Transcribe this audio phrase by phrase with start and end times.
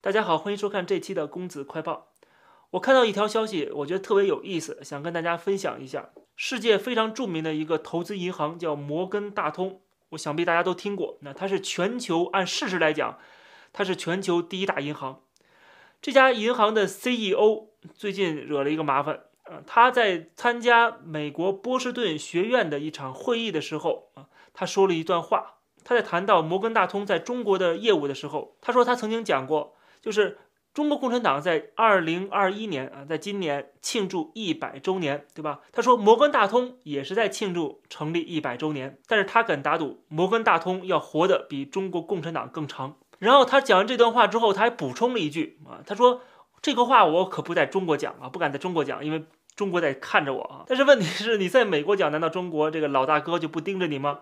[0.00, 2.12] 大家好，欢迎收看这期的公子快报。
[2.70, 6.10] 我看到一条消息，我觉得特别有意思，想跟大家分享一下。
[6.36, 9.80] 世界非常著名的一个投资银行叫摩根大通，
[10.10, 11.18] 我想必大家都听过。
[11.22, 13.18] 那它是全球按市值来讲，
[13.72, 15.22] 它是全球第一大银行。
[16.00, 25.56] 这家银行的 CEO 最近惹了一个麻烦啊，他在参加美国波士顿学院的一场会议的时候啊，他说了一段话。
[25.82, 29.74] 他在谈到摩根大通在中国的业务的时候，他说他曾经讲过。
[30.08, 30.38] 就是
[30.72, 35.60] 中国共产党在二零二一年啊，在今年庆祝一百周年，对吧？
[35.70, 42.96] 他说摩根大通也是在庆祝成立一百周年，但是他敢打赌，摩根大通要活得比中国共产党更长。
[43.18, 46.22] 然后他讲完这段话之后，他还补充了一句啊，他说
[46.62, 50.64] 这个话我可不在中国讲啊，不敢在中国讲，因为中国在看着我啊。
[50.66, 54.20] 但是问题是你在美国讲，难道中国这个老大哥就不盯着你吗？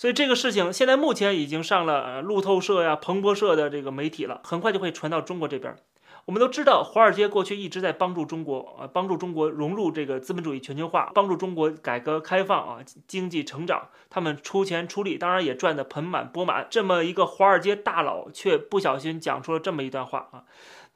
[0.00, 5.76] 所以这个事情现在目前已经上了路透社呀、彭博社的这个媒体了，很快就会传到中国这边。
[6.24, 13.90] 我们都知道，华尔街过去一直在帮助中国啊，帮助中国融入这个资本主义全球化，帮助中国改革开放啊，经济成长。
[14.08, 16.66] 他们出钱出力，当然也赚得盆满钵满。
[16.70, 20.44] 这么一个华尔街大佬，却不小心讲出了这么一段话啊。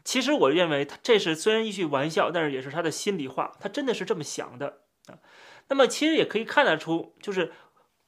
[0.02, 4.78] 其实我认为，他这是虽然一句玩笑，但是也是他的心里话，他真的是这么想的
[5.08, 5.20] 啊。
[5.68, 7.52] 那么其实也可以看得出，就是。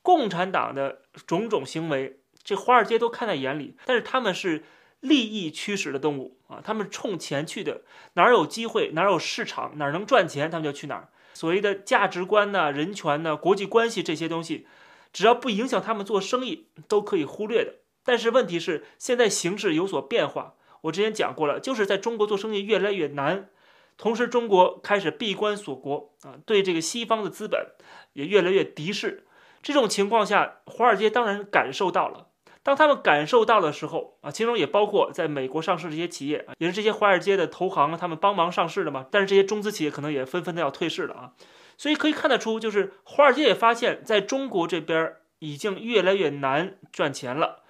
[0.07, 3.75] 共产党的种种行为，这华尔街都看在眼里。
[3.87, 4.63] 但是他们是
[5.01, 7.83] 利益驱使的动物啊，他们冲钱去的，
[8.13, 11.09] 哪儿有机会，哪儿有市场，哪儿能赚钱，他们就去哪儿。
[11.35, 14.69] 所谓的价值观呢、人权呢、国际关系这些东西，
[15.13, 17.75] 只要不影响他们做生意，都可以忽略的。
[18.05, 20.55] 但是问题是，现在形势有所变化。
[20.83, 23.49] 我之前讲过了，就是在中国做生意越来越难，
[23.97, 27.73] 同时中国开始闭关锁国啊，对这个西方的资本
[28.13, 29.26] 也越来越敌视。
[29.67, 32.29] 这种情况下，华尔街当然感受到了。
[32.63, 39.07] 当他们感受到的时候啊，其中也包括在美国上市这些企业啊，也是这些华尔街的投行，他们帮忙上市的嘛。
[39.11, 41.33] 但是这些中资企业可能也纷纷的要退市了啊。
[41.77, 47.65] 所以可以看得出，就是华尔街也发现，在中国这边已经越来越难赚钱了。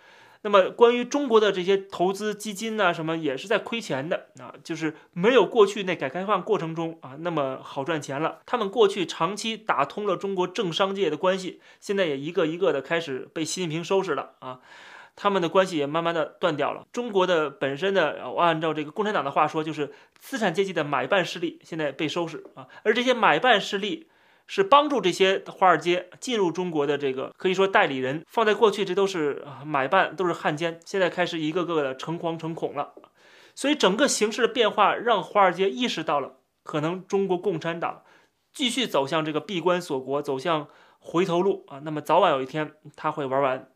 [0.47, 8.39] 那么，关于中国的这些投资基金呢，什么也是在亏钱的啊，就是没有过去那改革开放过程中啊那么好赚钱了。
[8.47, 14.61] 他们过去长期打通了中国政商界的关系，现在也一个一个的开始被习近平收拾了啊，
[15.17, 16.87] 他们的关系也慢慢的断掉了。
[16.93, 24.07] 中国的本身的，我按照这个共产党的话说，就是资产阶级的买办势力现在被收拾啊，而这些买办势力。
[24.47, 32.95] 是帮助这些华尔街进入中国的这个可以说代理人，放在过去这都是买办，都是汉奸，现在开始一个个的诚惶诚恐了。
[33.55, 38.03] 所以整个形势的变化让华尔街意识到了，可能中国共产党
[38.53, 40.69] 继续走向这个闭关锁国，走向
[40.99, 41.81] 回头路啊。
[41.85, 43.69] 那么早晚有一天他会玩完。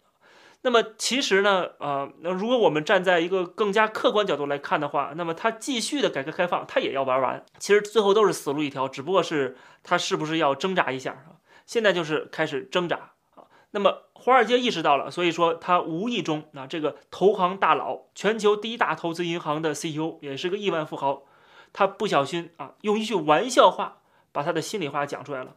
[0.62, 7.42] 那么其实呢，啊，那如果我们站在一个更加客观角度来看的话，那么他继续的改革开放，他也要玩完。
[7.58, 11.24] 其实最后都是死路一条，只不过是他是不是要挣扎一下
[11.64, 13.44] 现在就是开始挣扎啊。
[13.70, 21.22] 那么华尔街意识到了，所以说他无意中啊，这个投行大佬，全球第一大投资银行的 CEO，也是个亿万富豪，
[21.72, 25.56] 他不小心啊，用一句玩笑话把他的心里话讲出来了，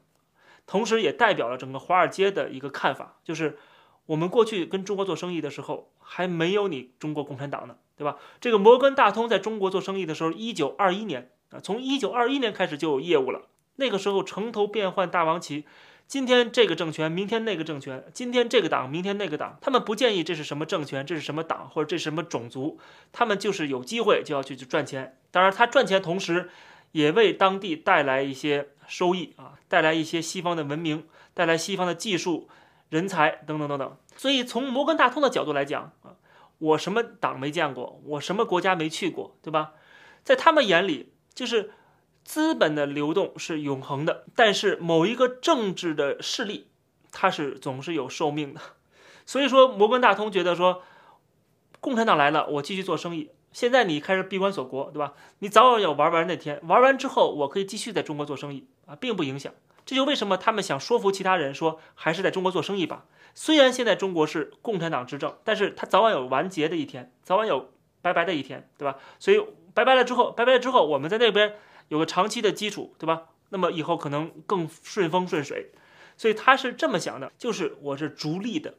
[0.65, 3.59] 同时也代表了整个华尔街的一个看法，就是。
[4.05, 8.17] 我们过去跟中国做生意的时候，还没有你中国共产党呢，对吧？
[8.41, 13.43] 这个摩根大通在中国做生意的时候，一九二一年啊，从一九二一年开始就有业务了。
[13.77, 15.63] 那个时候城头变换大王旗，
[16.05, 22.77] 今天这个政权，明天那个政权，今天这个党，明天那个党，他们不建议这是什么政权，这是什么党，或者这是什么种族，
[23.13, 25.17] 他们就是有机会就要去去赚钱。
[25.31, 26.49] 当然，他赚钱同时
[26.91, 32.49] 也为当地带来一些收益啊，带来一些西方的文明，带来西方的技术。
[32.93, 36.13] 人才等等等等，所以从摩根大通的角度来讲啊，
[36.59, 39.71] 我什么党没见过，我什么国家没去过，对吧？
[40.23, 41.71] 在他们眼里，就是
[42.23, 46.67] 资本的流动是永恒的，但是某一个政治的势力，
[47.11, 48.61] 它是总是有寿命的。
[49.25, 50.83] 所以说，摩根大通觉得说，
[51.79, 53.31] 共产党来了，我继续做生意。
[53.51, 55.13] 现在你开始闭关锁国，对吧？
[55.39, 59.51] 你早晚要玩完那天，玩完之后，我可以继续在中国做生意啊，并不影响。
[59.85, 63.06] 这就为什么他们想说服其他人说还是在中国做生意吧。
[63.35, 67.71] 虽然现在中国是共产党执政，但是他早晚有完结的一天，早晚有
[68.01, 68.97] 拜拜的一天，对吧？
[69.18, 69.44] 所以
[69.74, 71.56] 拜拜了之后，拜拜了之后，我们在那边
[71.88, 73.30] 有个长期的基础，对吧？
[73.50, 75.71] 那么以后可能更顺风顺水。
[76.15, 78.75] 所以他是这么想的，就是我是逐利的，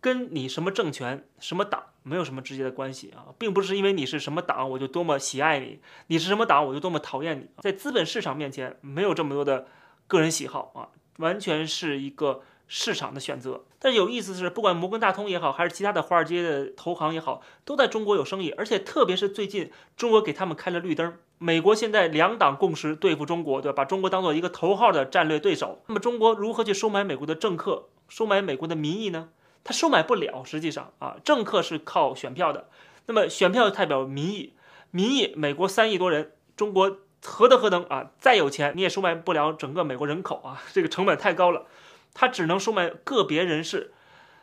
[0.00, 7.46] 跟你什么政权、什么党没有什么直接的关系啊，并不是因为你是什么党我就多么喜爱你，你是什么党我就多么讨厌你。
[7.58, 9.68] 在资本市场面前，没有这么多的。
[10.10, 13.62] 个人喜好啊，完全是一个市场的选择。
[13.78, 21.14] 但有意思的是，不管摩根大通也好，还是其他的华尔街的投行也好，都在中国有生意，而且特别是最近中国给他们开了绿灯。
[21.38, 23.76] 美国现在两党共识对付中国，对吧？
[23.76, 25.82] 把中国当做一个头号的战略对手。
[25.86, 29.28] 那么中国如何去收买美国的政客，收买美国的民意呢？
[29.62, 30.42] 他收买不了。
[30.44, 32.68] 实际上啊，政客是靠选票的，
[33.06, 34.54] 那么选票代表民意，
[34.90, 36.98] 民意美国三亿多人，中国。
[37.22, 38.10] 何德何能啊！
[38.18, 41.66] 再有钱你也收买不了整个美国人口啊，这个成本太高了，
[42.14, 43.92] 他只能收买个别人士，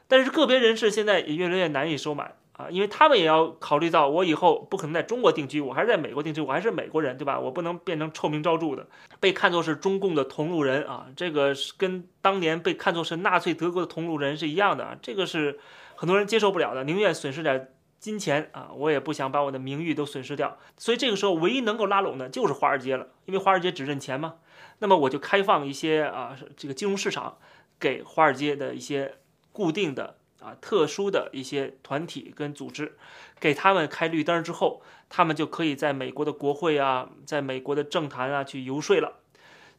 [0.07, 7.39] 但是个别人士现在也越来越难以收买啊，因为他们也要考虑到我以后不可能在中国定居，我还是在美国定居，我还是美国人，对吧？
[7.39, 8.85] 我不能变成臭名昭著的，
[9.19, 15.59] 被看作是中共的同路人啊，这个是跟当年被看作是纳粹德国的同路人是一样的啊，这个是
[15.95, 17.73] 很多人接受不了的，宁愿损失点。
[17.99, 24.35] 金钱啊，我也不想把我的名誉都损失掉，所以这个时候唯一能够拉拢的就是华尔街了，因为华尔街只认钱嘛。
[24.79, 27.37] 那么我就开放一些啊，这个金融市场
[27.79, 29.15] 给华尔街的一些
[29.51, 32.95] 固定的啊、特殊的一些团体跟组织，
[33.39, 39.13] 给他们开绿灯之后，他们就可以在美国的国会啊，在美国的政坛啊去游说了。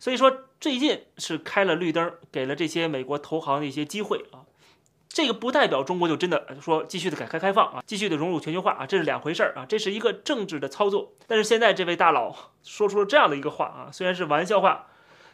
[0.00, 4.37] 所以说最近是开了绿灯，给了这些美国投行的一些机会啊。
[5.08, 11.12] 这个不代表中国就真的说继续的改革开放啊，继续的融入全球化啊，这是两回事儿啊，这是一个政治的操作。
[11.26, 14.86] 但是现在这位大佬 说出了这样的一个话啊，虽然是玩笑话，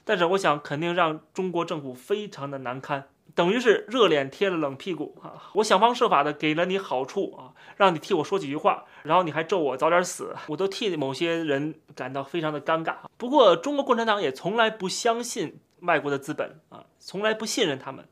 [0.04, 5.50] 但是我想肯定让中国政府非常的难堪，等于是热脸贴了冷屁股啊！
[5.54, 12.94] 我想方设法的给了你好处啊，让你替我说几句话，然后你还咒我早点死，我都替某些人感到非常的尴尬。
[13.18, 18.06] 不过中国共产党也从来不相信外国的资本啊，从来不信任他们。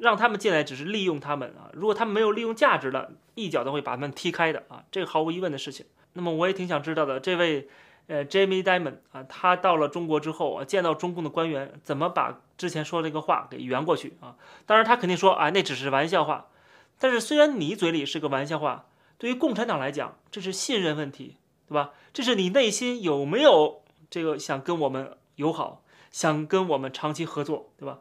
[0.00, 1.70] 让他们进来只是利用他们啊！
[1.74, 4.82] 如果他们没有利用价值了，一脚都会把他们踢开的啊！
[4.90, 5.84] 这个毫无疑问的事情。
[6.14, 7.68] 那么我也挺想知道的，这位
[8.06, 14.36] 呃 Jamie Diamond 啊，他到了中国之后啊，见到中共的官员，怎么把之前说这个话给圆过去啊？
[14.66, 16.48] 当然他肯定说啊，那只是玩笑话。
[16.98, 18.86] 但是虽然你嘴里是个玩笑话，
[19.18, 21.36] 对于共产党来讲，这是信任问题，
[21.68, 21.92] 对吧？
[22.12, 27.98] 这是你内心有没有这个想跟我们友好，想跟我们长期合作，对吧？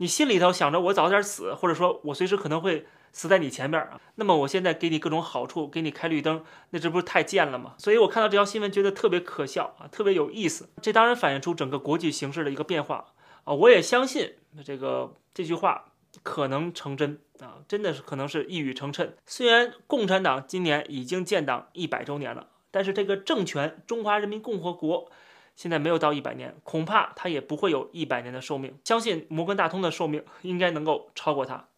[0.00, 7.74] 你心里头想着我早点死，或者说我随时可能会死在你前面啊，那么我现在给你各种好处，给你开绿灯，那这不是太贱了吗？
[7.76, 10.70] 所以我看到这条新闻觉得特别可笑啊，特别有意思。
[10.80, 13.08] 这当然反映出整个国际形势的一个变化
[13.44, 15.92] 啊，我也相信这个这句话
[16.22, 19.10] 可能成真啊，真的是可能是一语成谶。
[19.26, 25.10] 虽然共产党今年已经建党一百周年了，但是这个政权中华人民共和国。
[25.56, 28.78] 现在没有到一百年，恐怕它也不会有一百年的寿命。
[28.84, 31.68] 相信摩根大通的寿命 应该能够超过它。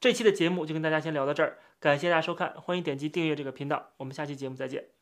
[0.00, 4.97] 这期的节目就跟大家先聊到这儿，感谢大家收看，欢迎点击订阅这个频道，我们下期节目再见。